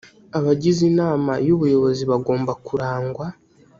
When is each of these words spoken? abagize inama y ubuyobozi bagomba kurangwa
abagize 0.37 0.81
inama 0.91 1.31
y 1.47 1.49
ubuyobozi 1.55 2.03
bagomba 2.11 2.51
kurangwa 2.65 3.25